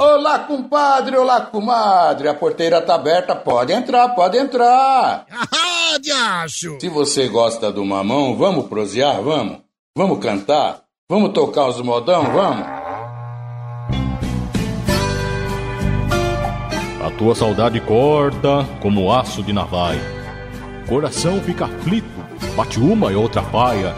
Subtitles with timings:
[0.00, 2.28] Olá, compadre, olá, comadre.
[2.28, 5.26] A porteira tá aberta, pode entrar, pode entrar.
[5.28, 6.78] Ah, diacho!
[6.80, 9.58] Se você gosta do mamão, vamos prosear, vamos?
[9.96, 10.82] Vamos cantar?
[11.10, 12.64] Vamos tocar os modão, vamos?
[17.04, 20.00] A tua saudade corta como aço de navalha.
[20.88, 22.06] Coração fica aflito,
[22.56, 23.96] bate uma e outra paia.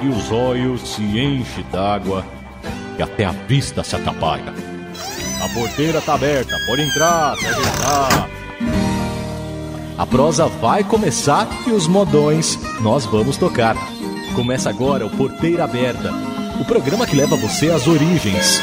[0.00, 2.24] E os olhos se enchem d'água
[2.96, 4.67] e até a vista se atrapalha.
[5.40, 8.28] A porteira tá aberta, pode entrar, pode entrar.
[9.96, 13.76] A prosa vai começar e os modões nós vamos tocar.
[14.34, 16.12] Começa agora o Porteira Aberta,
[16.60, 18.60] o programa que leva você às origens.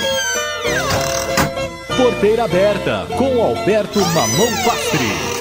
[1.97, 5.35] Porteira Aberta, com Alberto Mamão Pastri.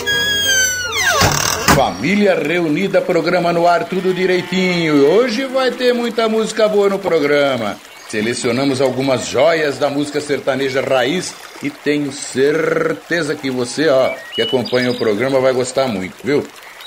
[1.75, 5.11] Família reunida, programa no ar, tudo direitinho.
[5.13, 7.77] Hoje vai ter muita música boa no programa.
[8.09, 14.91] Selecionamos algumas joias da música sertaneja raiz e tenho certeza que você, ó, que acompanha
[14.91, 16.47] o programa vai gostar muito, viu?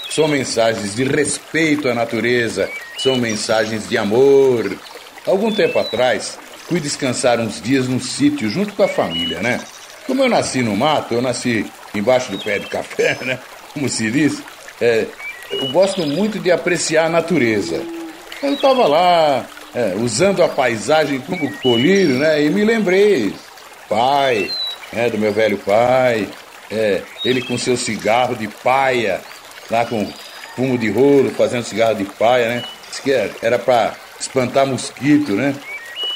[0.10, 4.78] São mensagens de respeito à natureza, são mensagens de amor.
[5.26, 9.60] Algum tempo atrás, fui descansar uns dias num sítio junto com a família, né?
[10.06, 13.40] Como eu nasci no mato, eu nasci embaixo do pé de café, né?
[13.74, 14.42] Como se diz,
[14.80, 15.06] é,
[15.52, 17.82] eu gosto muito de apreciar a natureza.
[18.42, 19.46] Eu estava lá,
[19.78, 22.44] é, usando a paisagem como colírio, né?
[22.44, 23.32] E me lembrei,
[23.88, 24.50] pai,
[24.92, 26.28] né, do meu velho pai,
[26.72, 29.22] é, ele com seu cigarro de paia,
[29.70, 30.12] lá com
[30.56, 32.64] fumo de rolo, fazendo cigarro de paia, né?
[32.90, 35.54] Diz que era para espantar mosquito, né?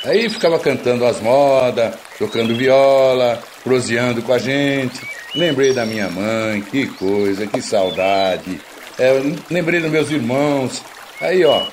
[0.05, 4.99] Aí ficava cantando as modas, tocando viola, proseando com a gente.
[5.35, 8.59] Lembrei da minha mãe, que coisa, que saudade.
[8.97, 10.81] É, lembrei dos meus irmãos.
[11.21, 11.63] Aí, ó,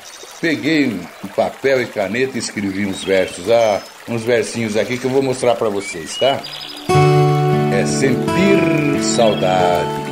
[0.41, 0.86] peguei
[1.25, 5.22] um papel e caneta e escrevi uns versos, ah, uns versinhos aqui que eu vou
[5.22, 6.41] mostrar para vocês, tá?
[7.72, 10.09] É sentir saudade.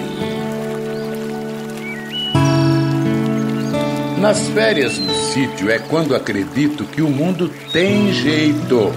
[4.19, 8.93] Nas férias no sítio é quando acredito que o mundo tem jeito.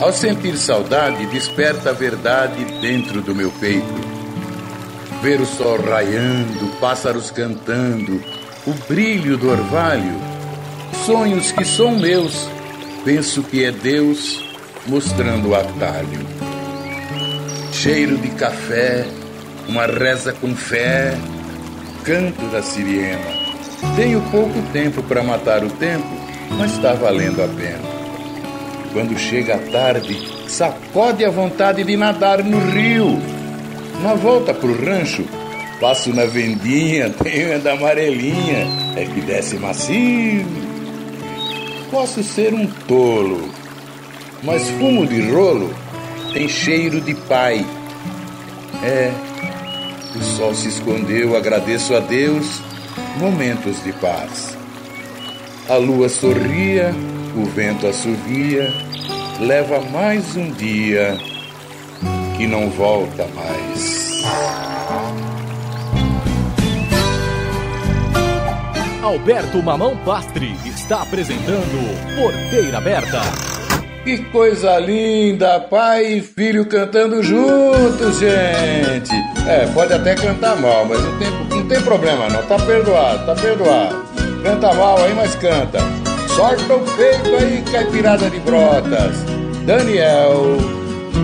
[0.00, 4.08] Ao sentir saudade, desperta a verdade dentro do meu peito.
[5.20, 8.22] Ver o sol raiando, pássaros cantando,
[8.64, 10.37] o brilho do orvalho
[11.08, 12.46] sonhos que são meus,
[13.02, 14.44] penso que é Deus
[14.86, 16.20] mostrando o atalho.
[17.72, 19.06] Cheiro de café,
[19.66, 21.16] uma reza com fé,
[22.04, 23.24] canto da siriema.
[23.96, 26.06] Tenho pouco tempo para matar o tempo,
[26.58, 27.88] mas está valendo a pena.
[28.92, 30.14] Quando chega a tarde,
[30.46, 33.18] sacode a vontade de nadar no rio.
[34.02, 35.24] Na volta pro rancho,
[35.80, 40.67] passo na vendinha, tenho da amarelinha, é que desce macio
[41.90, 43.50] Posso ser um tolo,
[44.42, 45.74] mas fumo de rolo
[46.34, 47.64] tem cheiro de pai.
[48.82, 49.10] É,
[50.14, 52.60] o sol se escondeu, agradeço a Deus,
[53.18, 54.56] momentos de paz.
[55.68, 56.94] A lua sorria,
[57.34, 58.70] o vento assovia,
[59.40, 61.16] leva mais um dia
[62.36, 64.22] que não volta mais.
[69.02, 70.54] Alberto Mamão Pastre
[70.88, 73.20] está apresentando Porteira Aberta.
[74.04, 79.12] Que coisa linda, pai e filho cantando juntos, gente.
[79.46, 83.34] É, pode até cantar mal, mas não tem, não tem problema não, tá perdoado, tá
[83.34, 84.02] perdoado.
[84.42, 85.78] Canta mal aí, mas canta.
[86.34, 89.14] Sorta o peito aí, caipirada de brotas.
[89.66, 90.56] Daniel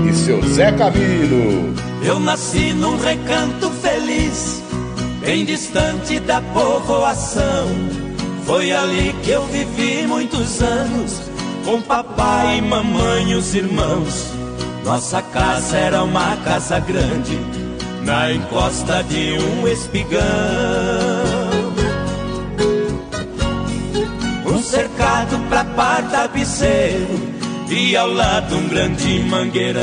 [0.07, 1.75] e seu Zé Camilo.
[2.05, 4.63] Eu nasci num recanto feliz
[5.23, 8.04] bem distante da povoação.
[8.47, 11.23] Foi ali que eu vivi muitos anos,
[11.65, 14.33] com papai e mamãe os irmãos.
[14.85, 17.39] Nossa casa era uma casa grande,
[18.03, 20.21] na encosta de um espigão.
[24.47, 27.19] Um cercado pra par tapeceiro,
[27.71, 29.83] e ao lado um grande mangueirão.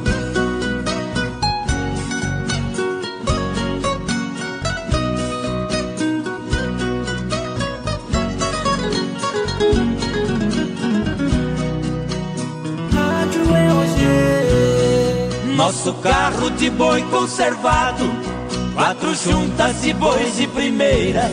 [15.71, 18.03] Nosso carro de boi conservado,
[18.73, 21.31] quatro juntas de bois de primeira,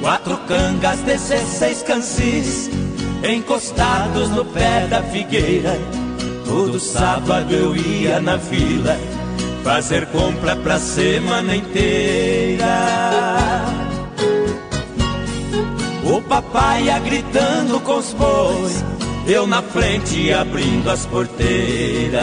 [0.00, 2.70] quatro cangas, 16 cansis,
[3.28, 5.76] encostados no pé da figueira.
[6.46, 8.96] Todo sábado eu ia na vila
[9.64, 12.64] fazer compra pra semana inteira.
[16.04, 18.84] O papai ia gritando com os bois,
[19.26, 22.22] eu na frente abrindo as porteiras.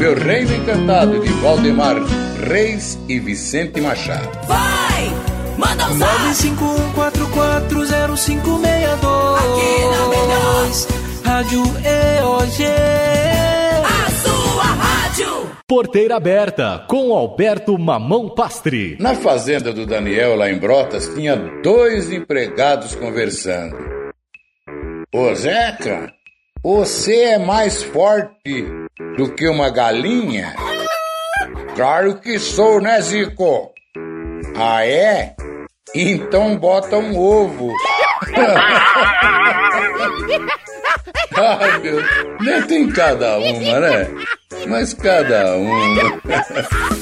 [0.00, 1.96] meu Reino Encantado, de Valdemar
[2.48, 4.30] Reis e Vicente Machado.
[4.46, 5.10] Vai!
[5.58, 6.10] Manda um zap!
[6.96, 10.70] 951440562 Aqui na melhor!
[11.22, 12.64] Rádio EOG
[13.84, 15.50] A sua rádio!
[15.68, 18.96] Porteira aberta com Alberto Mamão Pastre.
[18.98, 23.76] Na fazenda do Daniel, lá em Brotas, tinha dois empregados conversando.
[25.14, 26.10] Ô Zeca,
[26.62, 28.66] você é mais forte
[29.16, 30.54] do que uma galinha?
[31.74, 33.72] Claro que sou, né, Zico?
[34.56, 35.34] Ah, é?
[35.94, 37.72] Então bota um ovo.
[41.36, 42.02] Ai, meu,
[42.40, 44.08] nem tem cada uma, né?
[44.66, 46.02] Mas cada uma.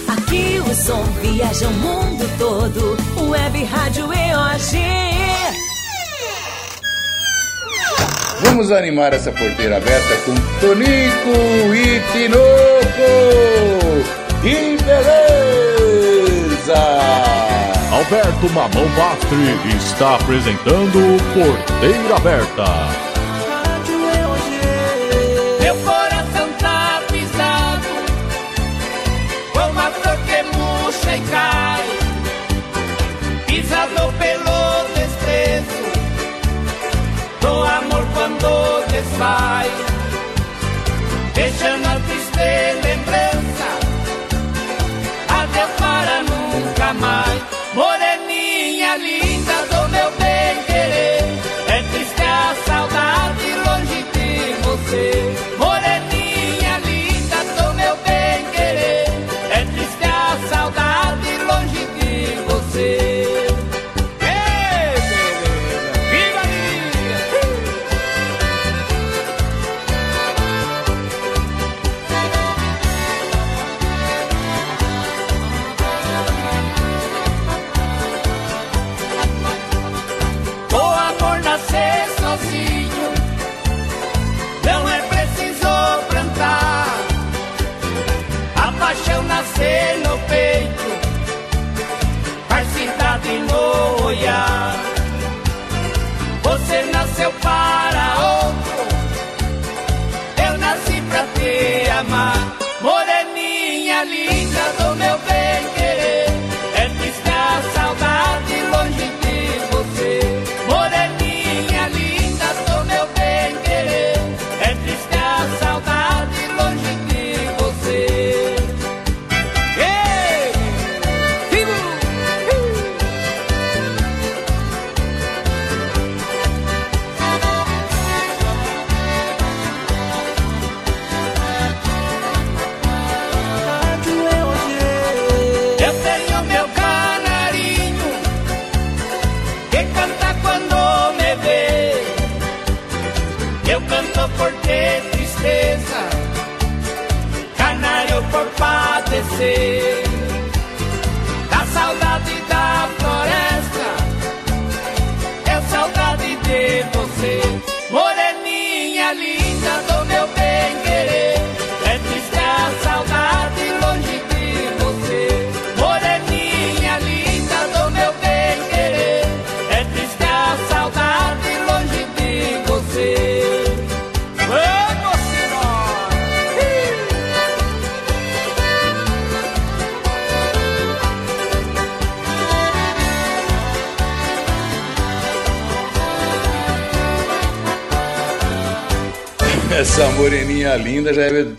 [0.09, 2.97] Aqui o som viaja o mundo todo.
[3.31, 4.98] Web Rádio EOG.
[8.41, 12.49] Vamos animar essa porteira aberta com Tonico e Tinoco!
[14.45, 15.69] E beleza!
[17.93, 23.08] Alberto Mamão Pastre está apresentando Porteira Aberta.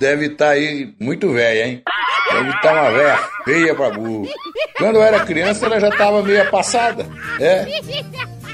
[0.09, 1.81] Deve estar aí muito velha, hein?
[2.31, 4.27] Deve estar uma velha feia pra burro.
[4.77, 7.05] Quando eu era criança, ela já estava meio passada.
[7.39, 7.65] É.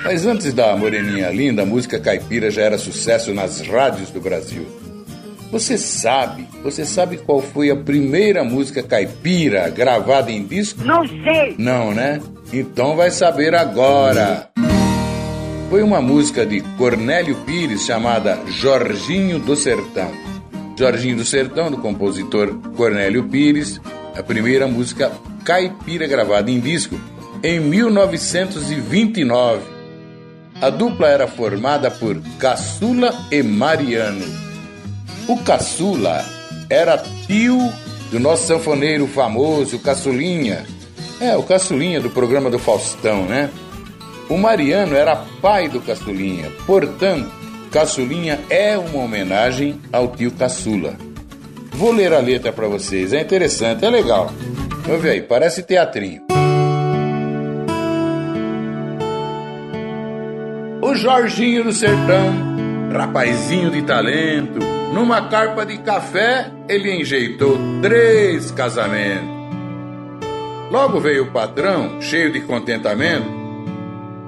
[0.03, 4.65] Mas antes da Moreninha Linda, a música caipira já era sucesso nas rádios do Brasil.
[5.51, 10.83] Você sabe, você sabe qual foi a primeira música caipira gravada em disco?
[10.83, 11.55] Não sei.
[11.57, 12.19] Não, né?
[12.51, 14.49] Então vai saber agora.
[15.69, 20.24] Foi uma música de Cornélio Pires chamada Jorginho do Sertão.
[20.77, 23.79] Jorginho do Sertão, do compositor Cornélio Pires,
[24.15, 25.11] a primeira música
[25.43, 26.99] caipira gravada em disco
[27.43, 29.61] em 1929.
[30.61, 34.25] A dupla era formada por Caçula e Mariano.
[35.27, 36.23] O Caçula
[36.69, 37.71] era tio
[38.11, 40.65] do nosso sanfoneiro famoso, Caçulinha.
[41.19, 43.49] É, o Caçulinha do programa do Faustão, né?
[44.29, 47.44] O Mariano era pai do Caçulinha, portanto,
[47.75, 50.95] Caçulinha é uma homenagem ao tio Caçula.
[51.73, 54.31] Vou ler a letra para vocês, é interessante, é legal.
[55.01, 56.21] Ver aí, parece teatrinho.
[60.81, 62.33] O Jorginho do Sertão,
[62.93, 64.59] rapazinho de talento,
[64.93, 69.27] numa carpa de café ele enjeitou três casamentos.
[70.71, 73.27] Logo veio o patrão, cheio de contentamento.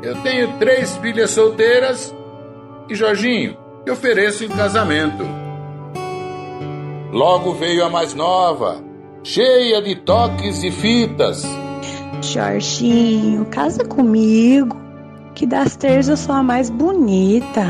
[0.04, 2.14] Eu tenho três filhas solteiras
[2.90, 5.24] e Jorginho, te ofereço em casamento.
[7.12, 8.84] Logo veio a mais nova,
[9.24, 11.44] cheia de toques e fitas.
[12.22, 14.76] Jorginho, casa comigo,
[15.36, 17.64] que das três eu sou a mais bonita.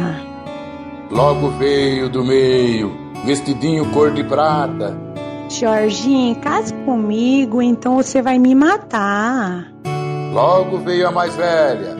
[1.11, 2.91] Logo veio do meio,
[3.25, 4.97] vestidinho cor de prata.
[5.49, 9.71] Jorginho, casa comigo, então você vai me matar.
[10.33, 11.96] Logo veio a mais velha,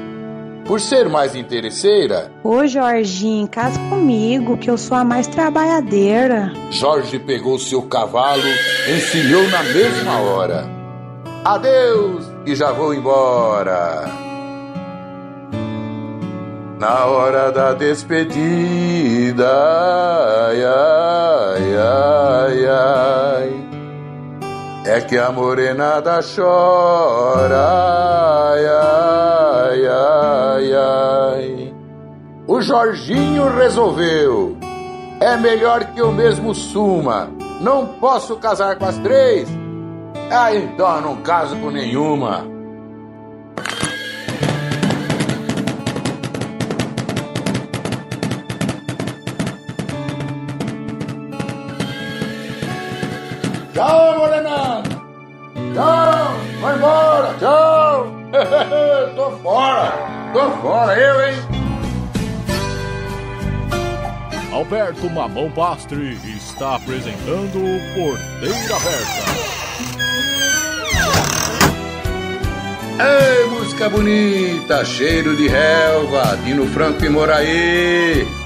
[0.68, 2.32] por ser mais interesseira.
[2.44, 6.52] Ô Jorginho, casa comigo, que eu sou a mais trabalhadeira.
[6.70, 8.44] Jorge pegou seu cavalo,
[8.94, 10.70] encilhou na mesma hora.
[11.46, 14.06] Adeus, e já vou embora.
[16.78, 19.50] Na hora da despedida,
[20.48, 23.67] ai, ai, ai, ai,
[24.88, 27.58] é que a morenada chora,
[28.54, 31.74] ai, ai, ai, ai.
[32.48, 34.58] O Jorginho resolveu,
[35.20, 37.30] é melhor que eu mesmo suma,
[37.60, 39.50] não posso casar com as três,
[40.32, 42.57] ah, então não caso com nenhuma.
[59.16, 59.94] tô fora,
[60.34, 61.36] tô fora, eu, hein?
[64.52, 67.60] Alberto Mamão Pastre está apresentando
[67.94, 69.48] Porteira Aberta.
[73.00, 78.37] Ei, música bonita, cheiro de relva, Dino Franco e Moraí.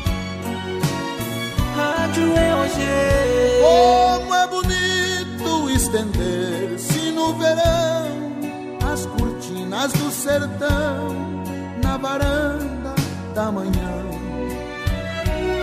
[9.88, 11.44] Do sertão
[11.84, 12.94] na varanda
[13.34, 13.92] da manhã.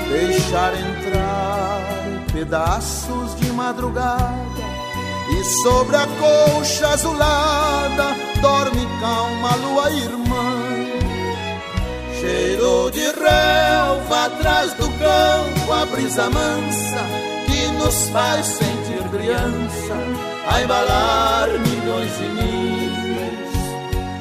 [0.09, 1.81] Deixar entrar
[2.33, 4.69] pedaços de madrugada
[5.31, 10.69] e sobre a colcha azulada dorme calma a lua irmã.
[12.19, 19.95] Cheiro de relva atrás do campo, a brisa mansa que nos faz sentir criança,
[20.51, 22.88] a embalar milhões e milhas.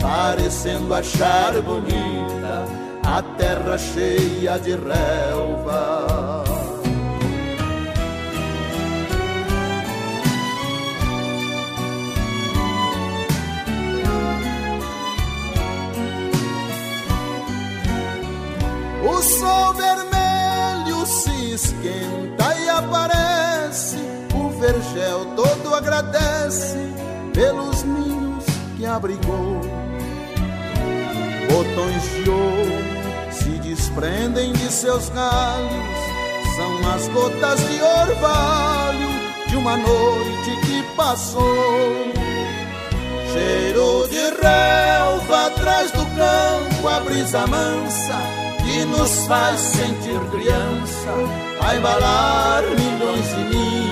[0.00, 2.64] parecendo achar bonita
[3.04, 6.44] a terra cheia de relva.
[19.08, 23.96] O sol vermelho se esquenta e aparece.
[24.34, 26.76] O vergel todo agradece
[27.32, 28.15] pelos ninhos
[28.76, 29.60] que abrigou.
[31.50, 35.96] Botões de ouro se desprendem de seus galhos.
[36.56, 39.08] São as gotas de orvalho
[39.48, 41.44] de uma noite que passou.
[43.32, 48.14] Cheiro de relva atrás do campo, a brisa mansa
[48.64, 51.12] que nos faz sentir criança,
[51.60, 53.85] a embalar milhões de ninhos.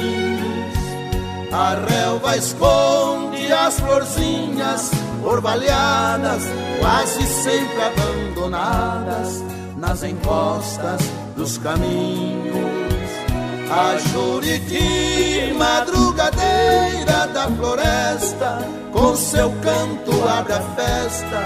[1.57, 4.91] A relva esconde as florzinhas
[5.23, 6.43] orvalhadas,
[6.81, 9.41] quase sempre abandonadas
[9.77, 11.01] nas encostas
[11.37, 13.09] dos caminhos.
[13.71, 18.59] A Juriti, madrugadeira da floresta,
[18.93, 21.41] com seu canto abre a festa,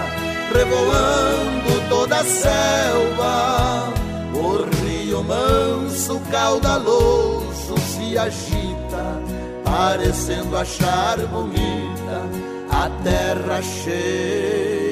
[0.54, 3.92] revoando toda a selva.
[4.32, 8.88] O rio manso, caudaloso, se agita,
[9.70, 12.22] parecendo achar bonita
[12.70, 14.88] a terra cheia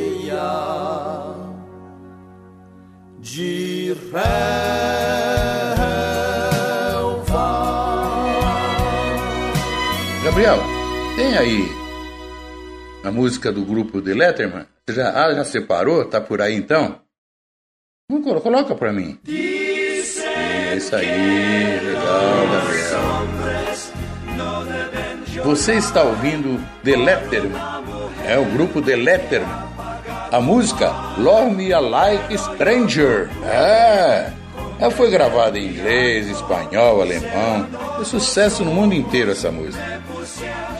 [3.20, 4.26] de relva.
[10.24, 10.58] Gabriel,
[11.16, 11.68] tem aí
[13.02, 14.66] a música do grupo de Letterman?
[14.86, 16.04] Você já, ah, já separou?
[16.04, 17.00] Tá por aí então?
[18.10, 19.18] Vamos, coloca pra mim.
[19.26, 22.75] Isso aí, legal, Gabriel.
[25.46, 27.62] Você está ouvindo The Letterman,
[28.26, 29.48] é o grupo The Letterman.
[30.32, 33.30] A música Love Me Like Stranger.
[33.44, 34.32] É.
[34.80, 37.64] Ela foi gravada em inglês, espanhol, alemão.
[37.94, 40.02] Foi sucesso no mundo inteiro essa música.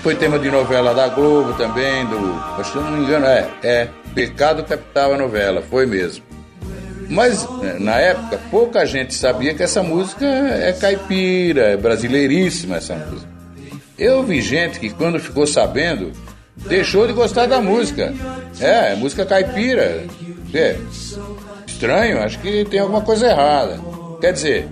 [0.02, 2.34] Foi tema de novela da Globo também, do.
[2.58, 3.88] Acho que não me engano, é, é.
[4.16, 6.24] Pecado Capital a novela, foi mesmo.
[7.08, 12.96] Mas né, na época pouca gente sabia que essa música é caipira, é brasileiríssima essa
[12.96, 13.35] música.
[13.98, 16.12] Eu vi gente que quando ficou sabendo
[16.56, 18.12] deixou de gostar da música.
[18.60, 20.04] É, é música caipira.
[20.52, 20.76] É,
[21.66, 23.80] estranho, acho que tem alguma coisa errada.
[24.20, 24.68] Quer dizer,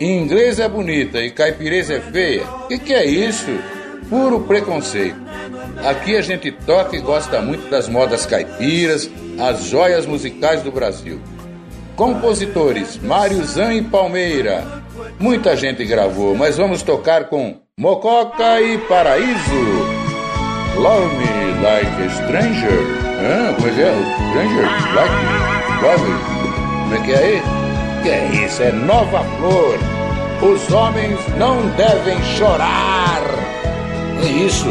[0.00, 2.44] em inglês é bonita e caipireza é feia.
[2.44, 3.50] O que, que é isso?
[4.08, 5.16] Puro preconceito.
[5.84, 11.20] Aqui a gente toca e gosta muito das modas caipiras, as joias musicais do Brasil.
[11.94, 14.64] Compositores Mário Zan e Palmeira.
[15.18, 19.36] Muita gente gravou, mas vamos tocar com Mococa e Paraíso.
[20.76, 22.80] Love Me Like a Stranger.
[23.20, 23.92] Ah, como é é?
[24.30, 24.64] Stranger?
[24.94, 25.12] Like
[25.82, 26.16] Love Me.
[26.80, 27.42] Como é que é aí?
[28.02, 28.62] Que é isso?
[28.62, 29.78] É Nova Flor.
[30.40, 33.20] Os homens não devem chorar.
[34.22, 34.68] É isso.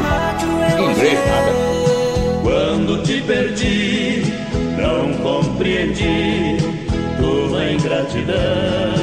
[0.75, 1.51] Em inglês nada.
[2.41, 4.33] Quando te perdi,
[4.79, 6.57] não compreendi
[7.19, 8.94] tua ingratidão.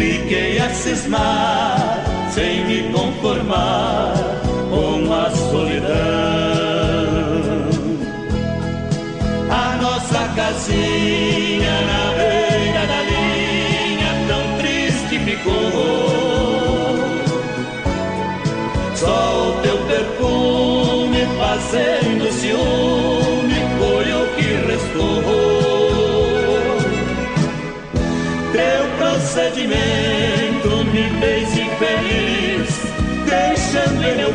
[0.00, 4.14] Fiquei a cismar, sem me conformar
[4.70, 6.40] com a solidão.
[10.40, 12.09] casinha na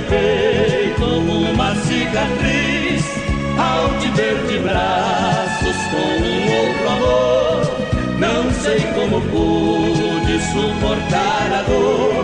[0.09, 3.03] peito uma cicatriz
[3.57, 7.61] ao te ver de braços com um outro amor.
[8.19, 12.14] Não sei como pude suportar a dor.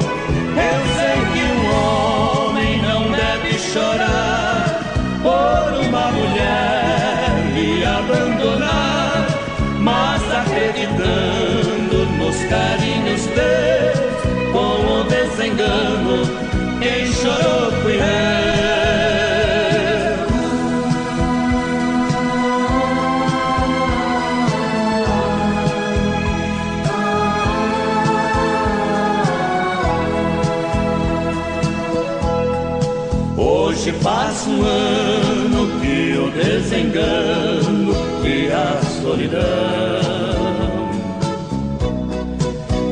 [33.81, 39.39] Hoje faz um ano que o desengano e a solidão.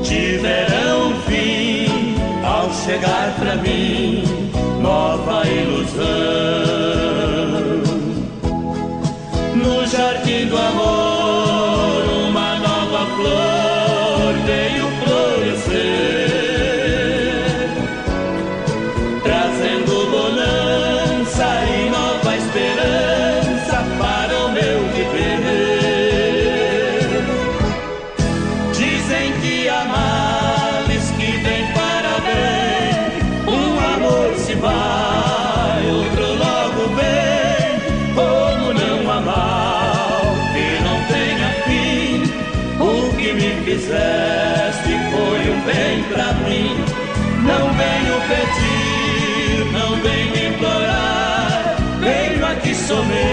[0.02, 4.24] Tiverão fim ao chegar pra mim
[4.90, 6.04] nova ilusão.
[9.56, 11.09] No jardim do amor,
[52.90, 53.29] venho aqui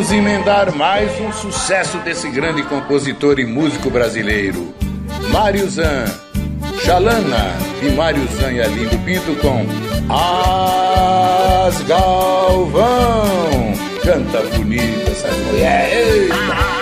[0.00, 4.74] Vamos emendar mais um sucesso desse grande compositor e músico brasileiro,
[5.30, 6.06] Mário Zan.
[6.82, 9.66] Xalana de Mário Zan e Alindo Pinto com
[10.10, 13.74] As Galvão.
[14.02, 16.79] Canta bonita essa mulher.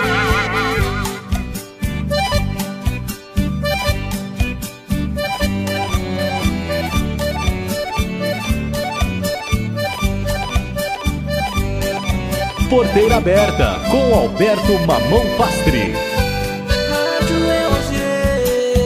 [12.69, 15.95] Porteira aberta com Alberto Mamão Pastri.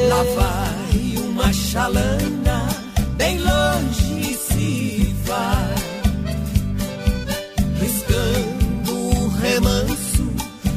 [0.09, 2.68] Lá vai uma chalana,
[3.16, 5.75] bem longe se vai,
[7.81, 10.33] riscando o remanso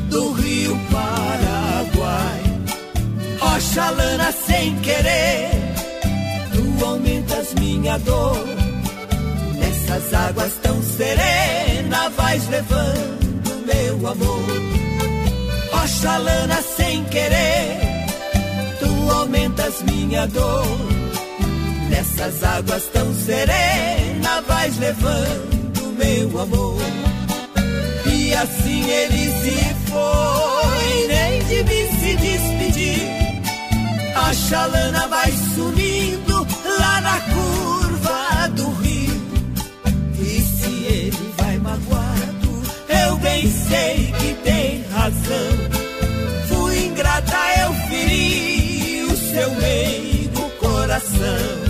[0.09, 2.41] do rio Paraguai.
[3.39, 5.51] Ó chalana sem querer,
[6.51, 8.64] tu aumentas minha dor.
[9.95, 14.43] Nessas águas tão serenas vais levando meu amor.
[15.71, 17.79] Oxalana sem querer,
[18.77, 20.67] tu aumentas minha dor.
[21.89, 26.81] Nessas águas tão serenas vais levando meu amor.
[28.05, 33.07] E assim ele se foi, nem de mim se despedir.
[34.13, 36.45] A chalana vai sumindo
[36.79, 37.74] lá na curva
[41.75, 46.47] magoado, eu bem sei que tem razão.
[46.47, 51.64] Fui ingrata, eu feri o seu meigo coração.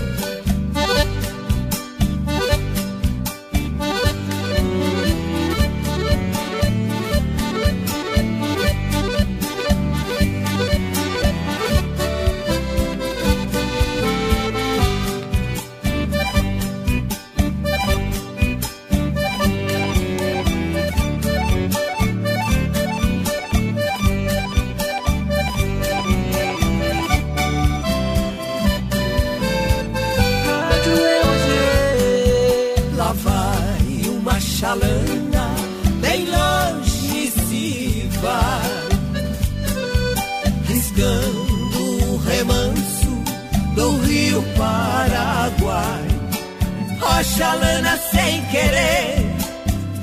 [47.25, 49.35] Ó chalana sem querer,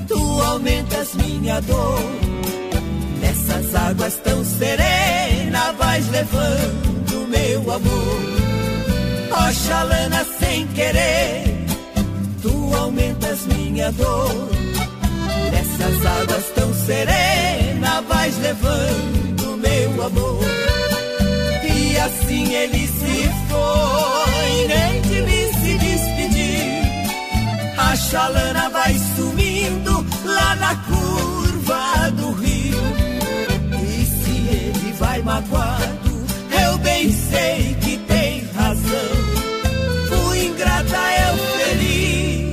[0.09, 1.99] tu aumentas minha dor.
[3.21, 8.19] Nessas águas tão serenas vais levando meu amor.
[9.31, 11.65] Ó chalana sem querer,
[12.41, 14.49] tu aumentas minha dor.
[15.51, 20.43] Nessas águas tão serenas vais levando meu amor.
[21.63, 24.32] E assim ele se foi,
[27.93, 32.81] A chalana vai sumindo lá na curva do rio.
[33.87, 36.25] E se ele vai magoado,
[36.65, 38.97] eu bem sei que tem razão.
[40.09, 42.47] O ingrata é o feliz,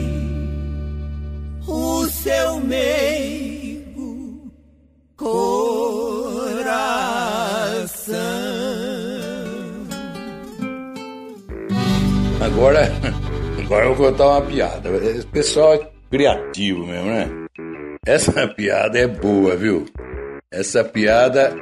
[1.67, 4.53] o seu meio
[5.17, 5.81] coração.
[12.43, 12.93] Agora
[13.71, 14.89] vou contar uma piada.
[14.91, 17.29] Esse pessoal é criativo mesmo, né?
[18.07, 19.85] Essa piada é boa, viu?
[20.53, 21.55] Essa piada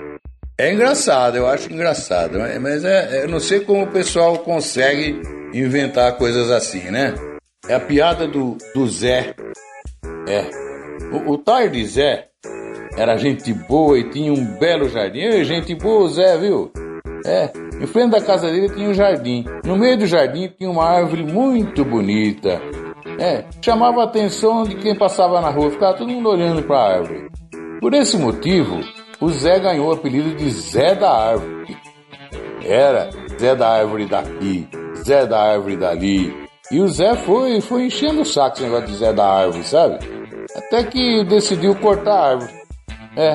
[0.56, 5.20] é engraçada, eu acho engraçada, mas- mas é, eu não sei como o pessoal consegue
[5.52, 7.14] inventar coisas assim, né?
[7.68, 9.34] É a piada do, do Zé.
[10.26, 10.44] É.
[11.12, 12.28] O, o Tarde Zé
[12.96, 15.20] era gente boa e tinha um belo jardim.
[15.20, 16.72] Ei, gente boa, Zé, viu?
[17.26, 19.44] É, em frente da casa dele tinha um jardim.
[19.64, 22.60] No meio do jardim tinha uma árvore muito bonita.
[23.18, 26.94] É, chamava a atenção de quem passava na rua, ficava todo mundo olhando para a
[26.98, 27.28] árvore.
[27.80, 28.80] Por esse motivo,
[29.20, 31.76] o Zé ganhou o apelido de Zé da Árvore.
[32.64, 34.68] Era Zé da Árvore daqui,
[35.04, 36.48] Zé da Árvore dali.
[36.70, 39.98] E o Zé foi, foi enchendo o saco esse negócio de Zé da Árvore, sabe?
[40.56, 42.52] Até que decidiu cortar a árvore.
[43.16, 43.34] É,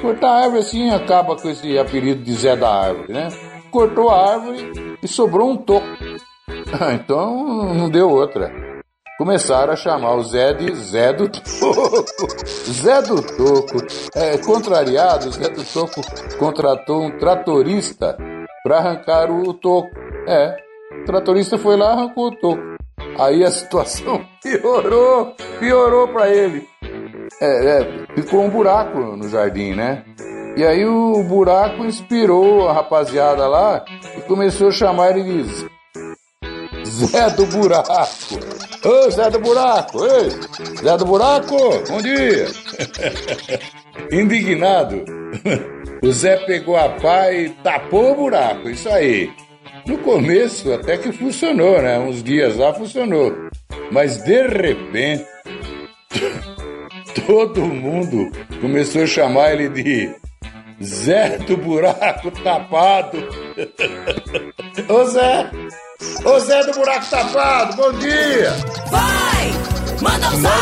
[0.00, 3.28] cortar a árvore assim acaba com esse apelido de Zé da Árvore, né?
[3.70, 5.86] Cortou a árvore e sobrou um toco.
[6.80, 8.52] Ah, Então não deu outra.
[9.18, 12.04] Começaram a chamar o Zé de Zé do Toco.
[12.46, 13.86] Zé do Toco.
[14.14, 16.00] É, contrariado, Zé do Toco
[16.38, 18.16] contratou um tratorista
[18.62, 19.88] para arrancar o toco.
[20.26, 20.56] É,
[21.00, 22.62] o tratorista foi lá e arrancou o toco.
[23.18, 26.66] Aí a situação piorou, piorou para ele.
[27.40, 30.04] É, é, ficou um buraco no jardim, né?
[30.58, 33.84] E aí o buraco inspirou a rapaziada lá
[34.16, 37.92] e começou a chamar ele de Zé do Buraco.
[38.84, 40.30] Ô Zé do Buraco, ei!
[40.82, 41.56] Zé do Buraco,
[41.88, 42.48] bom dia!
[44.10, 45.04] Indignado,
[46.02, 49.30] o Zé pegou a pá e tapou o buraco, isso aí.
[49.86, 52.00] No começo até que funcionou, né?
[52.00, 53.32] Uns dias lá funcionou.
[53.92, 55.24] Mas de repente,
[57.28, 58.28] todo mundo
[58.60, 60.18] começou a chamar ele de
[60.82, 63.18] Zé do Buraco Tapado.
[64.88, 65.50] Ô Zé!
[66.24, 68.52] Ô Zé do Buraco Tapado, bom dia!
[68.88, 69.50] Vai!
[70.00, 70.52] Manda um zap!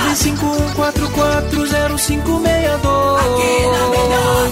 [0.77, 4.49] 951440562 Aqui na melhor.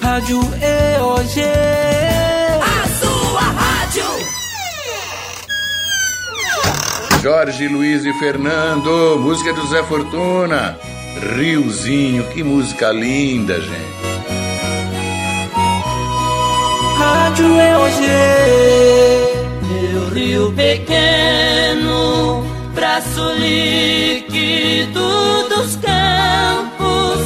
[0.00, 1.40] Rádio EOG
[2.62, 4.06] A sua rádio!
[7.22, 10.78] Jorge Luiz e Fernando, música do Zé Fortuna.
[11.36, 14.11] Riozinho, que música linda, gente.
[17.02, 18.02] Rádio EOG
[19.68, 22.44] Meu rio pequeno,
[22.76, 27.18] braço líquido dos campos,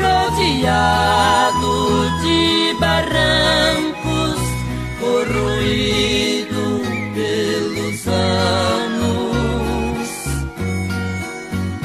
[0.00, 1.74] rodeado
[2.22, 4.40] de barrancos,
[4.98, 6.64] corroído
[7.14, 10.08] pelos anos.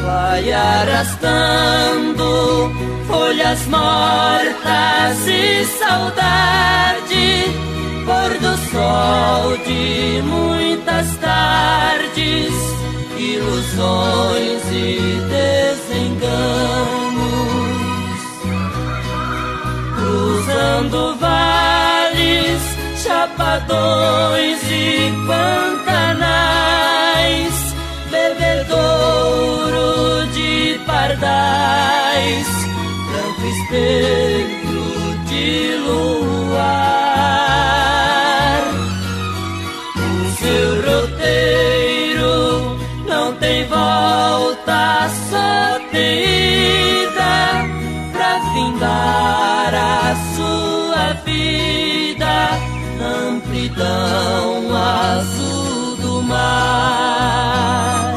[0.01, 2.25] Vai arrastando
[3.05, 5.65] folhas mortas e
[7.23, 7.55] saudade,
[8.05, 12.53] pôr do sol de muitas tardes,
[13.17, 16.31] ilusões e desenganos,
[19.95, 22.61] cruzando vales,
[23.03, 26.45] chapadões e pantanais,
[28.11, 29.91] bebedouro
[30.33, 32.47] de pardais,
[33.09, 34.83] branco espelho
[35.25, 36.92] de luar.
[53.73, 58.15] Amplidão azul do mar.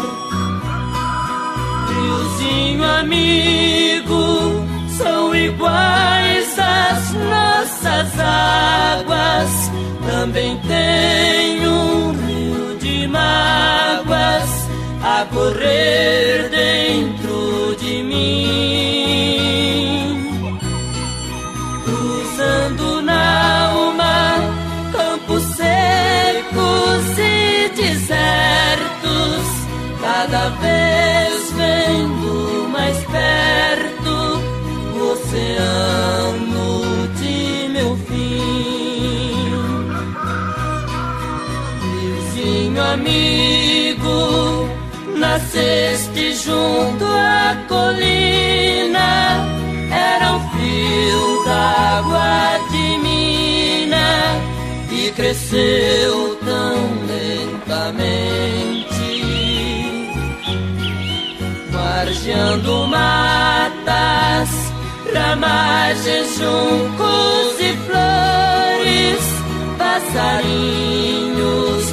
[1.89, 4.67] Riozinho amigo,
[4.97, 9.71] são iguais às nossas águas.
[10.11, 14.69] Também tem um rio de mágoas
[15.03, 16.76] a correr dentro
[30.27, 34.43] cada vez vendo mais perto
[34.97, 39.53] o oceano de meu fim.
[41.93, 44.69] Vizinho amigo,
[45.17, 49.47] nasceste junto à colina,
[49.93, 54.41] era um fio d'água de mina
[54.91, 58.86] e cresceu tão lentamente
[61.97, 64.51] margeando matas,
[65.15, 69.23] ramagens, juncos e flores,
[69.79, 71.25] passarinhos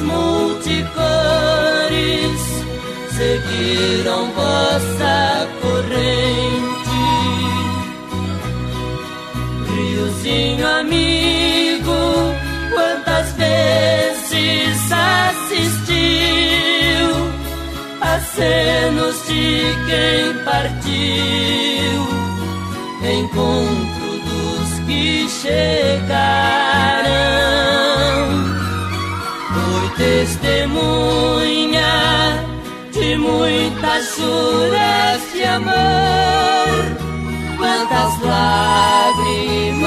[0.00, 0.70] multicores,
[3.16, 7.00] seguiram vossa corrente.
[9.74, 12.34] Riozinho amigo,
[12.74, 16.04] quantas vezes assistiu
[18.02, 22.02] acenos de quem partiu,
[23.02, 26.24] encontro dos que chegaram.
[29.52, 31.94] Foi testemunha
[32.92, 36.84] de muitas juras de amor,
[37.58, 39.84] quantas lágrimas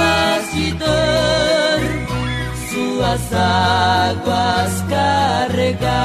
[0.54, 1.28] de dor
[2.98, 5.98] suas águas carregaram.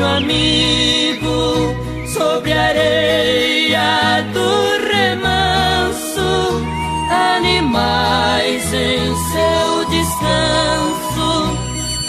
[0.00, 1.74] Amigo,
[2.06, 6.62] sobre a areia do remanso,
[7.10, 11.58] animais em seu descanso,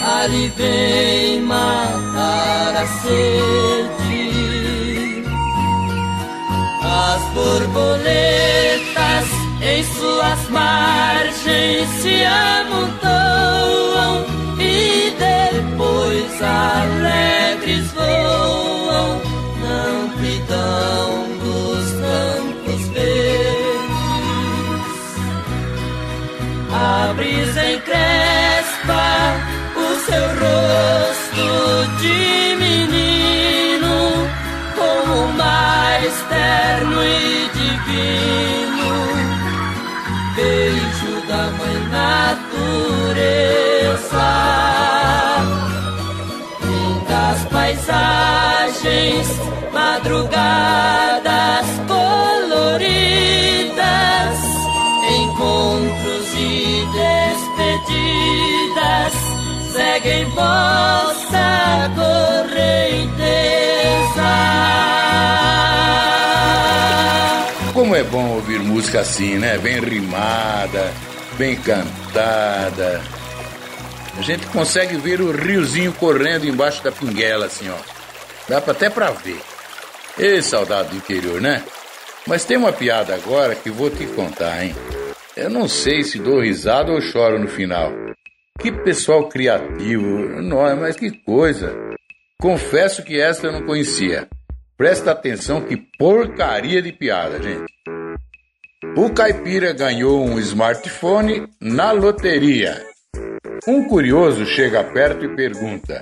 [0.02, 4.30] ali vem matar a sede.
[6.82, 9.28] As borboletas
[9.62, 14.24] em suas margens se amontoam
[14.60, 17.39] e depois alegres
[27.20, 29.04] brisa encrespa
[29.76, 31.46] o seu rosto
[32.00, 33.96] de menino
[34.74, 38.92] como o mais terno e divino
[40.34, 42.28] beijo da mãe natureza.
[46.64, 49.28] Lindas paisagens,
[49.74, 51.29] madrugadas
[59.90, 63.10] seguem vossa correnteza.
[67.72, 69.58] Como é bom ouvir música assim, né?
[69.58, 70.92] Bem rimada,
[71.36, 73.02] bem cantada.
[74.16, 77.76] A gente consegue ver o riozinho correndo embaixo da pinguela, assim, ó.
[78.48, 79.40] Dá até pra ver.
[80.18, 81.62] Ê, saudade do interior, né?
[82.26, 84.74] Mas tem uma piada agora que vou te contar, hein?
[85.36, 87.90] Eu não sei se dou risada ou choro no final.
[88.58, 90.40] Que pessoal criativo.
[90.42, 91.74] Nossa, mas que coisa.
[92.40, 94.28] Confesso que esta eu não conhecia.
[94.76, 97.70] Presta atenção que porcaria de piada, gente.
[98.96, 102.84] O caipira ganhou um smartphone na loteria.
[103.68, 106.00] Um curioso chega perto e pergunta: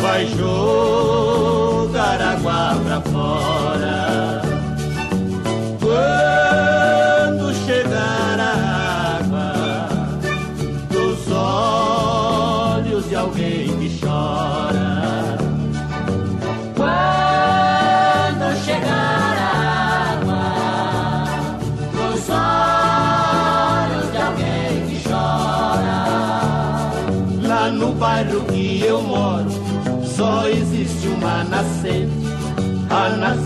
[0.00, 1.55] vai jogar
[2.96, 3.65] água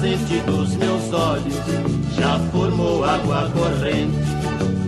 [0.01, 1.55] A nascente dos meus olhos
[2.17, 4.17] já formou água corrente.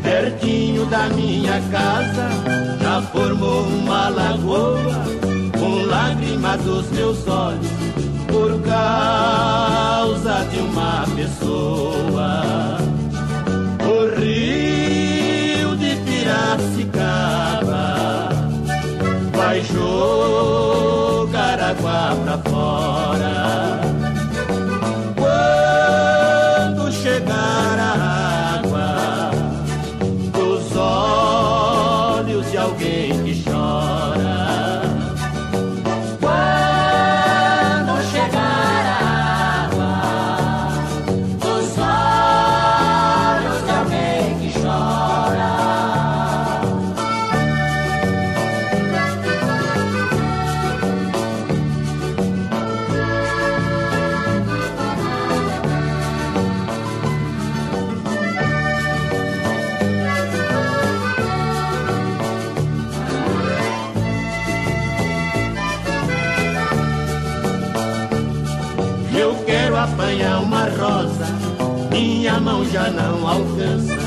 [0.02, 2.30] Pertinho da minha casa
[2.80, 5.04] já formou uma lagoa
[5.58, 7.68] com lágrimas dos meus olhos
[8.26, 12.78] por causa de uma pessoa.
[13.84, 18.30] O rio de Piracicaba
[19.36, 22.51] vai jogar água pra fora.
[72.72, 73.98] Já não alcança.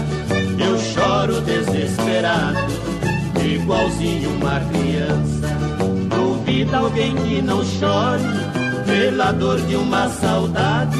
[0.57, 2.73] Eu choro desesperado,
[3.39, 5.47] igualzinho uma criança.
[6.09, 8.23] Duvida alguém que não chore,
[8.87, 10.97] pela dor de uma saudade.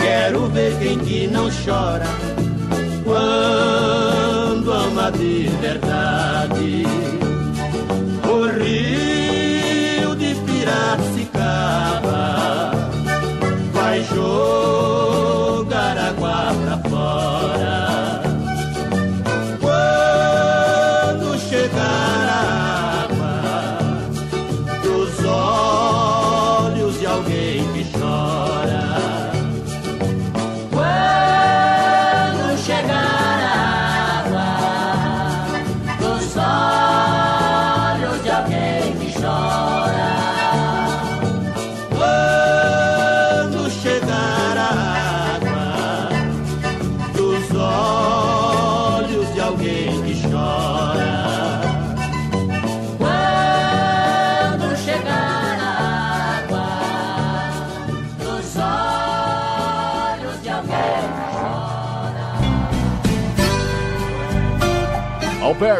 [0.00, 2.06] Quero ver quem que não chora,
[3.04, 6.33] quando ama de verdade.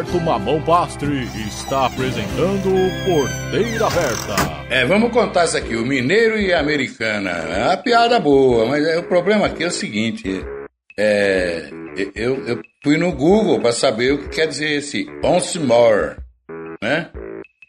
[0.05, 2.69] Alberto Mamão Pastre está apresentando
[3.05, 4.35] Porteira Aberta.
[4.69, 7.31] É, vamos contar isso aqui, o mineiro e a americana.
[7.31, 10.45] É uma piada boa, mas é, o problema aqui é o seguinte:
[10.97, 11.69] é,
[12.13, 16.17] eu, eu fui no Google para saber o que quer dizer esse once more,
[16.83, 17.09] né?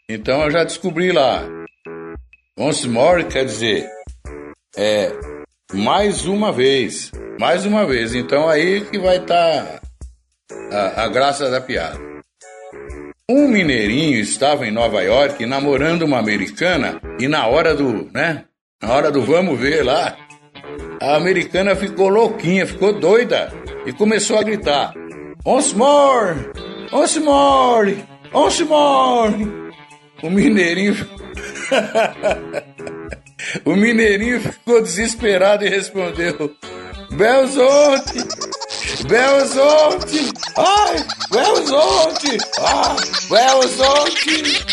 [0.08, 1.42] Então eu já descobri lá.
[2.58, 3.88] Once more quer dizer
[4.76, 5.10] é
[5.72, 7.10] mais uma vez,
[7.40, 8.14] mais uma vez.
[8.14, 9.80] Então aí que vai estar
[10.70, 12.15] a, a graça da piada.
[13.28, 18.44] Um mineirinho estava em Nova York namorando uma americana e na hora do, né?
[18.80, 20.16] Na hora do vamos ver lá,
[21.02, 23.52] a americana ficou louquinha, ficou doida
[23.84, 24.94] e começou a gritar:
[25.44, 26.36] Once more!
[26.92, 28.04] Once more!
[28.32, 29.34] Once more!
[30.22, 30.94] O mineirinho.
[33.66, 36.54] o mineirinho ficou desesperado e respondeu:
[37.10, 38.45] Belzonte!
[39.04, 40.32] Belzonte!
[40.56, 41.04] Ai!
[41.30, 42.38] Belzonte!
[42.60, 42.96] Ah!
[43.28, 44.64] Belzonte!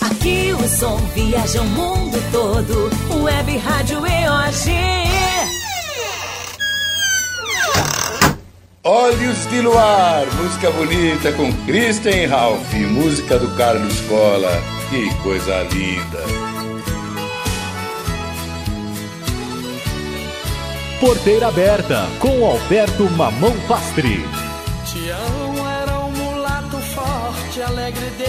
[0.00, 2.90] Aqui o som viaja o mundo todo.
[3.22, 5.15] Web Rádio EOG.
[8.88, 14.62] Olhos de Luar, música bonita com Kristen Ralph, música do Carlos Cola.
[14.88, 16.22] Que coisa linda!
[21.00, 24.24] Porteira Aberta com Alberto Mamão Pastre.
[24.84, 28.22] Tião era um mulato forte, alegre e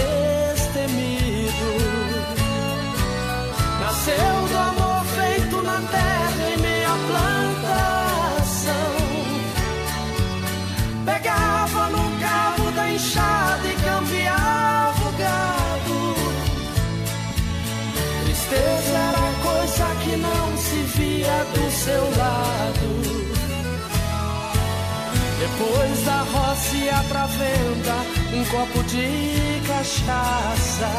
[25.48, 27.94] Depois da roça ia pra venda
[28.34, 30.90] um copo de cachaça.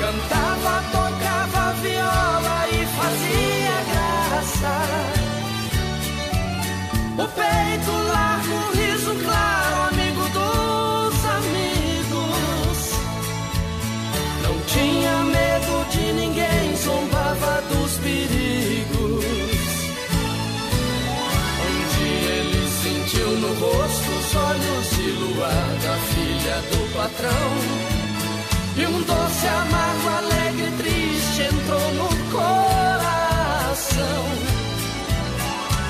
[0.00, 4.76] Cantava, tocava viola e fazia graça.
[7.18, 12.80] O peito largo, o riso claro, amigo dos amigos.
[14.42, 15.27] Não tinha
[23.58, 27.50] sentiu no rosto os olhos de luar da filha do patrão.
[28.76, 34.24] E um doce, amargo, alegre, triste entrou no coração.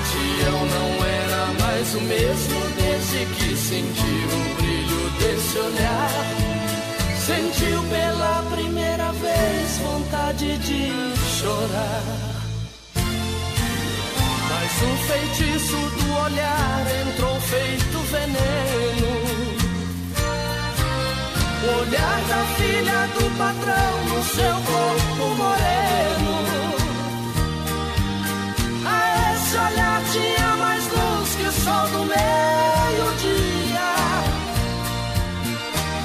[0.09, 6.25] Tião não era mais o mesmo desde que sentiu o brilho desse olhar.
[7.25, 10.91] Sentiu pela primeira vez vontade de
[11.39, 12.28] chorar.
[14.79, 19.11] Mas o feitiço do olhar entrou feito veneno.
[21.63, 26.35] O olhar da filha do patrão no seu corpo moreno.
[28.85, 33.89] A esse olhar tinha mais luz que o sol do meio-dia.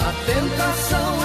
[0.01, 1.24] A tentação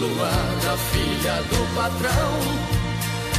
[0.00, 2.32] olhos de luar da filha do patrão.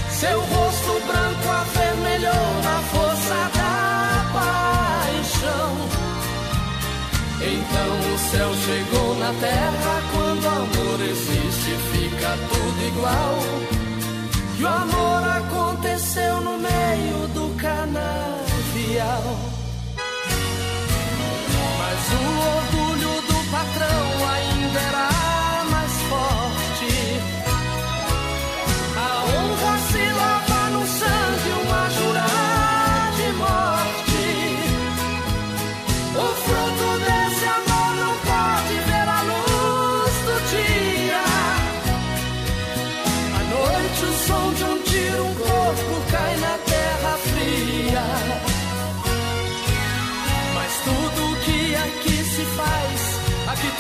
[0.10, 5.72] Seu rosto branco avermelhou na força da paixão.
[7.42, 10.02] Então o céu chegou na terra.
[10.12, 13.40] Quando amor existe, fica tudo igual.
[14.60, 19.24] E o amor aconteceu no meio do canavial.
[21.80, 22.24] Mas o
[22.58, 24.11] orgulho do patrão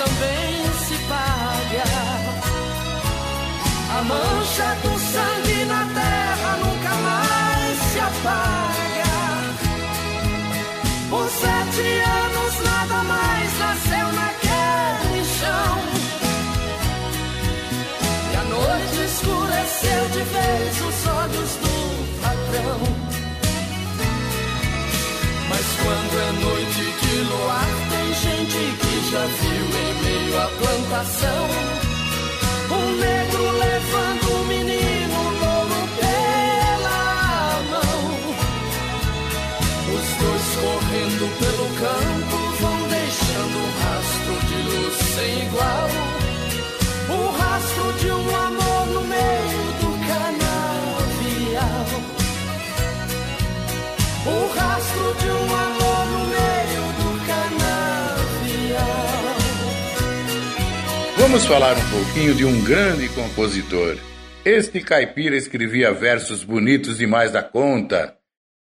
[0.02, 1.84] também se paga.
[3.97, 9.12] A mancha do sangue na terra nunca mais se apaga.
[11.10, 11.88] Por sete
[12.24, 15.74] anos nada mais nasceu naquele chão.
[18.32, 21.76] E a noite escureceu de vez os olhos do
[22.22, 22.80] patrão.
[25.49, 26.61] Mas quando é noite
[28.45, 31.47] gente que já viu em meio à plantação.
[32.71, 37.01] Um negro levando um menino louro pela
[37.69, 38.01] mão.
[39.95, 45.89] Os dois correndo pelo campo vão deixando um rastro de luz sem igual.
[47.09, 51.87] O rastro de um amor no meio do canavial.
[54.25, 55.70] O rastro de um amor
[61.32, 63.95] Vamos falar um pouquinho de um grande compositor.
[64.43, 68.17] Este caipira escrevia versos bonitos demais da conta.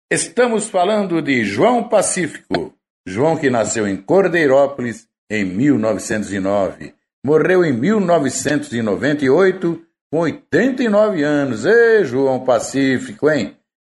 [0.08, 2.72] Estamos falando de João Pacífico.
[3.08, 6.94] João que nasceu em Cordeirópolis em 1909.
[7.26, 9.82] Morreu em 1998
[10.12, 11.66] com 89 anos.
[11.66, 13.58] Ê, João Pacífico, hein?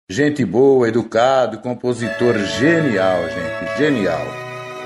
[0.09, 4.25] Gente boa, educado, compositor genial, gente, genial.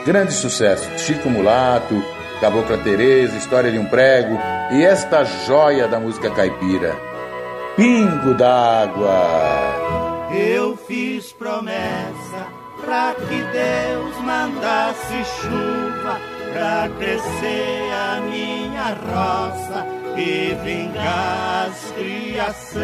[0.06, 0.88] Grande sucesso.
[0.98, 2.02] Chico Mulato,
[2.41, 4.39] Cabocla Teresa, História de um Prego
[4.70, 6.97] e esta joia da música caipira,
[7.76, 10.28] Pingo d'Água.
[10.32, 12.47] Eu fiz promessa
[12.84, 16.20] pra que Deus mandasse chuva
[16.53, 19.86] pra crescer a minha roça
[20.16, 22.82] e vingar as criação.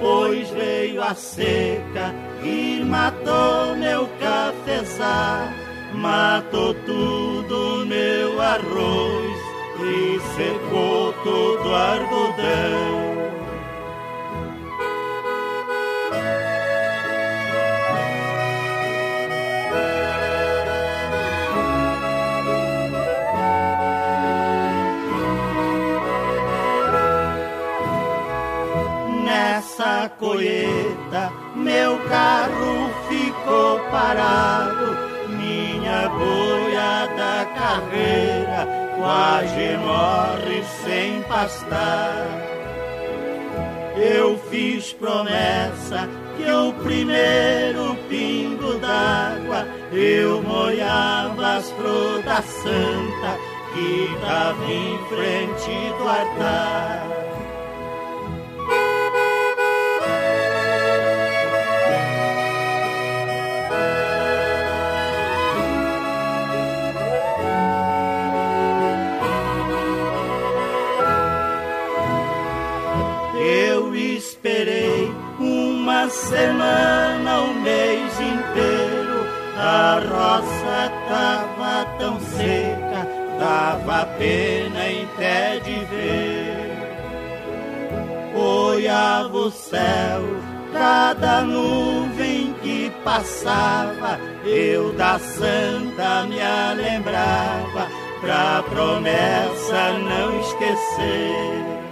[0.00, 5.48] Pois veio a seca e matou meu cafezal,
[5.94, 9.38] matou tudo meu arroz
[9.80, 13.18] e secou todo algodão.
[29.24, 35.07] Nessa colheita, meu carro ficou parado,
[35.88, 38.68] minha boiada carreira
[38.98, 42.26] quase morre sem pastar.
[43.96, 53.38] Eu fiz promessa que o primeiro pingo d'água eu molhava as frutas santa
[53.72, 57.27] que tava em frente do altar.
[76.10, 79.26] Semana, um mês inteiro.
[79.56, 83.06] A roça tava tão seca,
[83.38, 86.68] dava pena em pé de ver.
[88.36, 90.22] Olhava o céu,
[90.72, 96.38] cada nuvem que passava, eu da santa me
[96.80, 97.88] lembrava,
[98.20, 101.87] pra promessa não esquecer.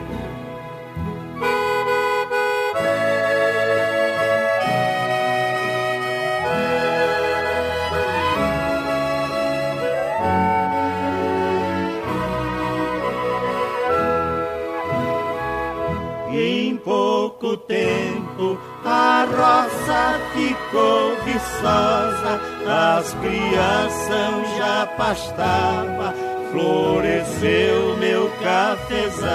[19.16, 26.12] A roça ficou viçosa, as crianças já pastava,
[26.52, 29.30] floresceu meu cafezal.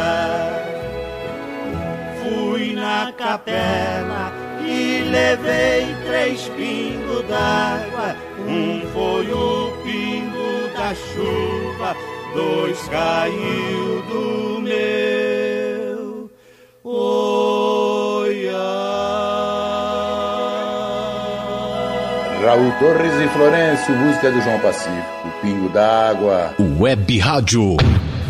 [2.21, 4.31] Fui na capela
[4.63, 8.15] e levei três pingos d'água,
[8.47, 11.95] um foi o pingo da chuva,
[12.35, 16.29] dois caiu do meu
[16.83, 17.50] olhar.
[22.51, 26.53] Raul Torres e Florencio, música do João Pacífico, Pingo d'Água.
[26.77, 27.77] Web Rádio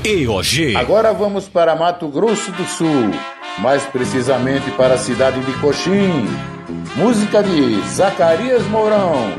[0.06, 0.76] EOG.
[0.76, 3.10] Agora vamos para Mato Grosso do Sul,
[3.58, 6.28] mais precisamente para a cidade de Coxim.
[6.96, 9.34] Música de Zacarias Mourão,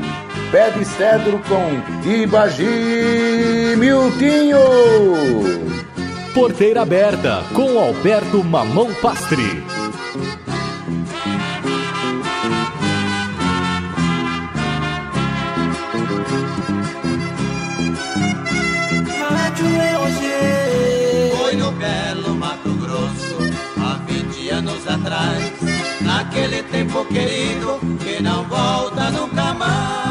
[0.51, 1.63] Pé de Cedro com
[2.05, 4.57] Ibagi Miltinho.
[6.33, 9.63] Porteira aberta com Alberto Mamão Pastre.
[24.83, 25.53] Anos atrás.
[26.01, 30.03] Naquele tempo querido que não volta nunca mais.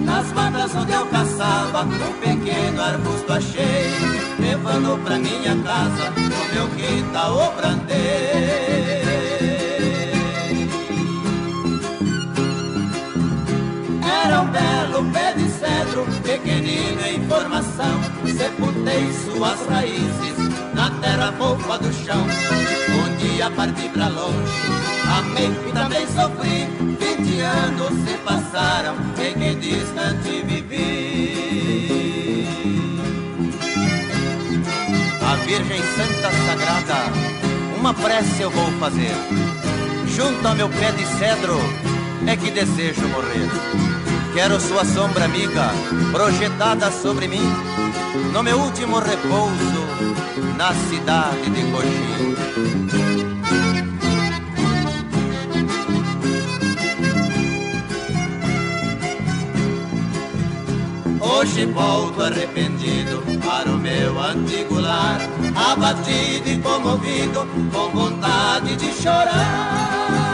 [0.00, 3.90] Nas matas onde eu caçava, um pequeno arbusto achei,
[4.38, 7.50] levando pra minha casa, no meu quintal o
[14.50, 18.00] belo pé de cedro, pequenino em formação.
[18.26, 20.36] Sepultei suas raízes
[20.74, 22.26] na terra fofa do chão.
[22.90, 24.34] Um dia parti pra longe,
[25.18, 26.68] amei e também sofri.
[26.98, 31.30] Vinte anos se passaram, em que distante vivi.
[35.22, 37.12] A Virgem Santa Sagrada,
[37.78, 39.14] uma prece eu vou fazer.
[40.06, 41.58] Junto ao meu pé de cedro,
[42.26, 43.48] é que desejo morrer.
[44.32, 45.70] Quero sua sombra amiga
[46.12, 47.42] projetada sobre mim,
[48.32, 49.86] no meu último repouso,
[50.56, 52.36] na cidade de Coxim.
[61.20, 65.20] Hoje volto arrependido para o meu antigo lar,
[65.56, 70.29] abatido e comovido, com vontade de chorar.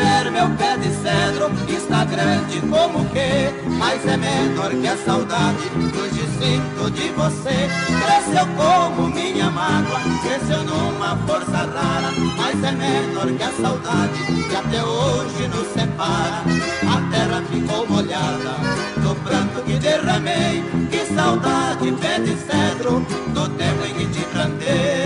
[0.00, 4.96] Vim rever meu pé de cedro, está grande como que, mas é menor que a
[4.96, 5.58] saudade
[5.98, 7.68] hoje sinto de você.
[8.02, 14.56] Cresceu como minha mágoa, cresceu numa força rara, mas é menor que a saudade que
[14.56, 16.44] até hoje nos separa.
[16.88, 18.56] A terra ficou molhada
[18.96, 24.99] do pranto que derramei, que saudade pé de cedro do tempo em que te plantei.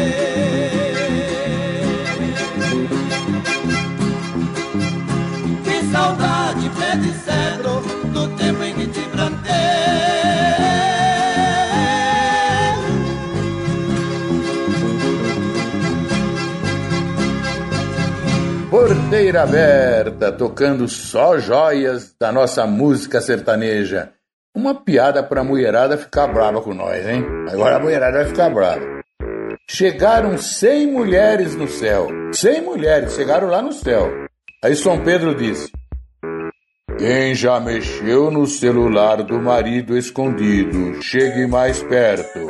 [19.24, 24.10] Porteira aberta, tocando só joias da nossa música sertaneja.
[24.54, 27.24] Uma piada pra mulherada ficar brava com nós, hein?
[27.50, 28.82] Agora a mulherada vai ficar brava.
[29.66, 32.06] Chegaram 100 mulheres no céu.
[32.34, 34.10] 100 mulheres chegaram lá no céu.
[34.62, 35.72] Aí São Pedro disse:
[36.98, 42.40] Quem já mexeu no celular do marido escondido, chegue mais perto.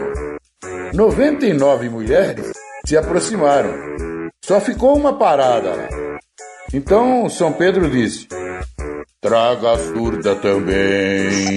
[0.92, 2.50] 99 mulheres
[2.84, 3.72] se aproximaram.
[4.44, 6.03] Só ficou uma parada lá.
[6.74, 8.26] Então São Pedro disse:
[9.20, 11.56] Traga a surda também.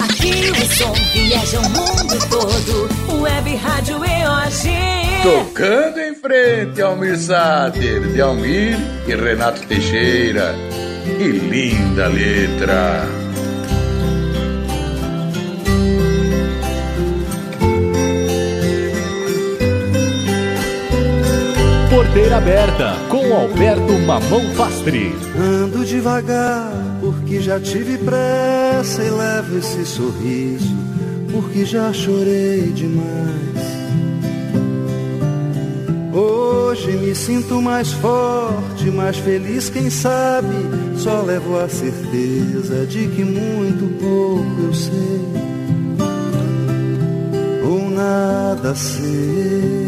[0.00, 3.22] Aqui o som viaja o mundo todo.
[3.22, 5.22] Web Rádio EOG.
[5.22, 6.82] Tocando em frente.
[6.82, 8.76] Almir Sater, de Almir
[9.06, 10.52] e Renato Teixeira.
[11.04, 13.27] Que linda letra!
[21.90, 25.10] Porteira Aberta, com Alberto Mamão Fastre.
[25.34, 26.70] Ando devagar,
[27.00, 30.76] porque já tive pressa e levo esse sorriso,
[31.32, 33.38] porque já chorei demais.
[36.12, 40.54] Hoje me sinto mais forte, mais feliz, quem sabe?
[40.94, 45.22] Só levo a certeza de que muito pouco eu sei,
[47.64, 49.87] ou nada sei.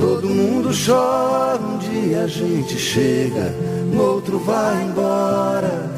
[0.00, 3.54] todo mundo chora um dia a gente chega,
[3.92, 5.94] no outro vai embora.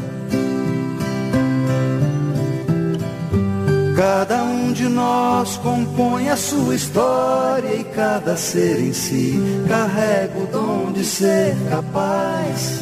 [3.96, 10.46] Cada um de nós compõe a sua história e cada ser em si carrega o
[10.46, 12.80] dom de ser capaz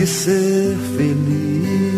[0.00, 1.97] e ser feliz.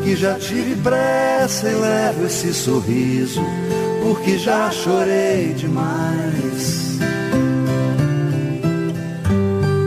[0.00, 3.42] porque já tive pressa e levo esse sorriso,
[4.02, 6.98] porque já chorei demais.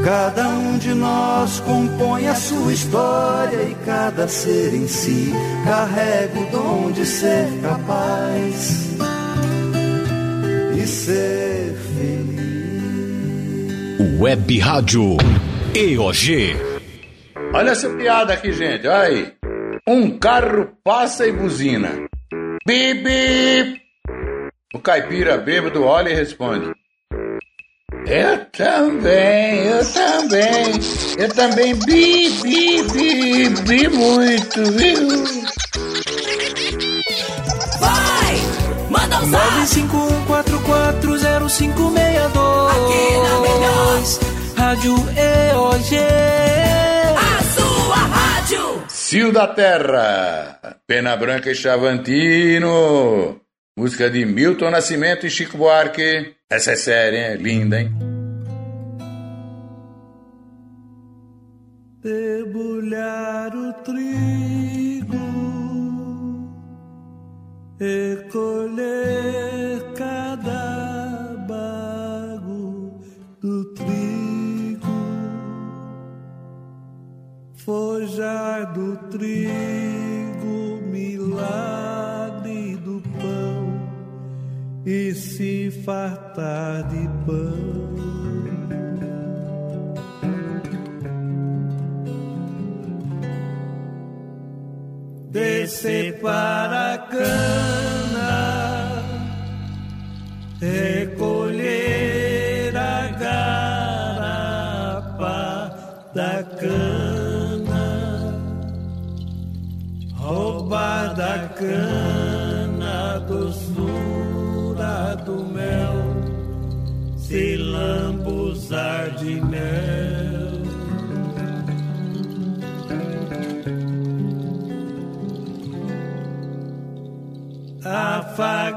[0.05, 5.33] Cada um de nós compõe a sua história e cada ser em si
[5.65, 8.89] carrega o dom de ser capaz
[10.77, 12.43] e ser feliz.
[14.19, 15.17] Web Rádio
[15.73, 16.55] EOG.
[17.51, 18.87] Olha essa piada aqui, gente.
[18.87, 19.42] Olha aí.
[19.85, 22.07] Um carro passa e buzina.
[22.65, 23.81] Bip, bip.
[24.73, 26.71] O caipira bêbado olha e responde.
[28.07, 30.79] Eu também, eu também.
[31.17, 35.05] Eu também bi, bi, bi, bi muito, viu?
[37.81, 38.37] Vai!
[38.89, 39.43] Manda um zap!
[40.29, 44.01] 951440562 Aqui na melhor.
[44.55, 45.97] Rádio EOG!
[49.13, 50.79] Cio da Terra.
[50.87, 53.39] Pena Branca e Chavantino.
[53.77, 56.33] Música de Milton Nascimento e Chico Buarque.
[56.49, 57.37] Essa é séria, hein?
[57.37, 57.91] Linda, hein?
[62.01, 65.15] debulhar o trigo
[67.79, 69.93] e colher
[77.65, 83.89] forjar do trigo milagre do pão
[84.85, 87.93] e se fartar de pão.
[95.33, 97.72] descer para a cana,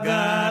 [0.06, 0.45] God.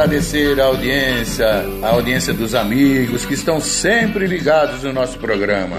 [0.00, 1.46] Agradecer a audiência,
[1.82, 5.76] a audiência dos amigos que estão sempre ligados no nosso programa.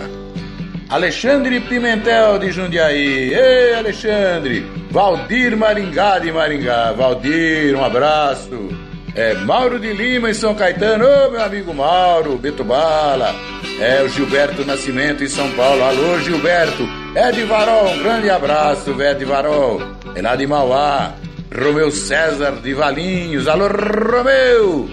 [0.88, 3.34] Alexandre Pimentel de Jundiaí.
[3.34, 4.64] Ei, Alexandre!
[4.92, 6.92] Valdir Maringá de Maringá.
[6.92, 8.70] Valdir, um abraço.
[9.16, 11.04] É, Mauro de Lima em São Caetano.
[11.04, 13.34] Ô, meu amigo Mauro, Beto Bala.
[13.80, 15.82] É, o Gilberto Nascimento em São Paulo.
[15.82, 16.88] Alô, Gilberto.
[17.16, 19.82] Ed Varol, um grande abraço, Ed Varol.
[20.14, 21.12] É lá de Mauá.
[21.54, 23.48] Romeu César de Valinhos.
[23.48, 24.90] Alô, Romeu!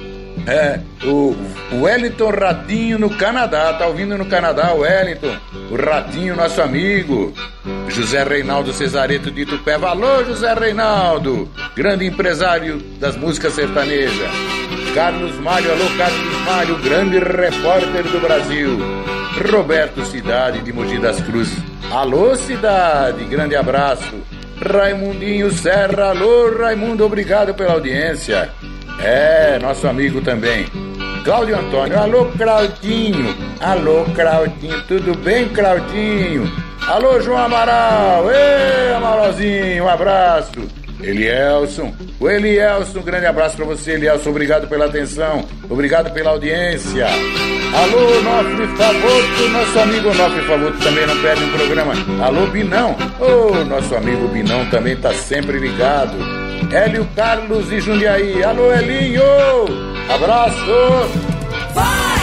[0.47, 1.37] É, o
[1.73, 3.75] Wellington Ratinho no Canadá.
[3.75, 5.37] Tá ouvindo no Canadá, o Wellington?
[5.71, 7.33] O Ratinho, nosso amigo.
[7.89, 9.91] José Reinaldo Cesareto de Itupeva.
[9.91, 11.49] Alô, José Reinaldo!
[11.77, 14.31] Grande empresário das músicas sertanejas.
[14.95, 18.79] Carlos Mário, alô, Carlos Mário, grande repórter do Brasil.
[19.53, 21.63] Roberto Cidade de Mogi das Cruzes.
[21.93, 24.17] Alô, Cidade, grande abraço.
[24.61, 28.51] Raimundinho Serra, alô, Raimundo, obrigado pela audiência.
[29.01, 30.67] É, nosso amigo também.
[31.25, 33.37] Cláudio Antônio, alô, Claudinho.
[33.61, 36.51] Alô, Claudinho, tudo bem, Claudinho?
[36.87, 38.31] Alô, João Amaral.
[38.31, 40.53] Ei, Amaralzinho, um abraço.
[41.01, 44.31] Elielson, o Elielson, um grande abraço para você, Elielson.
[44.31, 47.07] Obrigado pela atenção, obrigado pela audiência.
[47.07, 51.93] Alô, Nofre Favorto, nosso amigo Nofre Favorto também não perde um programa.
[52.25, 56.17] Alô, Binão, ô, nosso amigo Binão também tá sempre ligado.
[56.73, 59.23] Hélio Carlos de Jundiaí, alô, Elinho,
[60.09, 60.57] abraço.
[61.75, 62.19] Vai!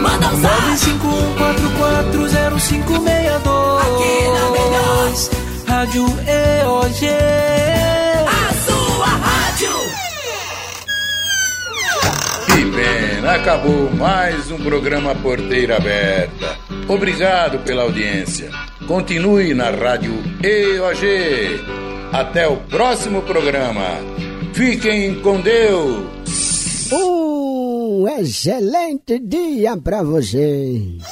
[0.00, 0.54] Manda um zap!
[2.14, 5.12] 951440562 Aqui na melhor.
[5.66, 8.03] Rádio EOG
[12.74, 13.28] Rádio!
[13.28, 16.58] Acabou mais um programa Porteira Aberta.
[16.88, 18.50] Obrigado pela audiência.
[18.86, 20.12] Continue na Rádio
[20.42, 21.60] EOG.
[22.12, 23.84] Até o próximo programa.
[24.52, 26.92] Fiquem com Deus.
[26.92, 31.02] Um excelente dia para vocês.